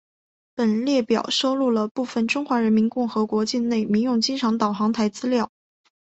[0.55, 5.51] 本列表收录了部分中华人民共和国境内民用机场导航台资料。